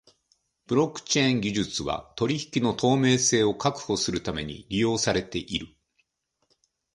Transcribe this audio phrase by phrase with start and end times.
[0.65, 5.67] ブロックチェーン技術は取引の透明性を確保するために利用されている。